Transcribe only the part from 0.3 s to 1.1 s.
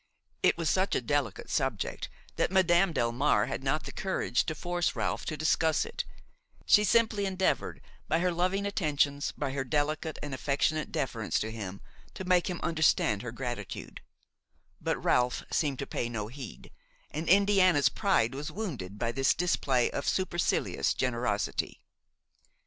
It was such a